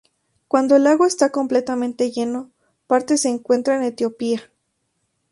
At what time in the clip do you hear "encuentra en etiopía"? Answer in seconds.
3.29-4.41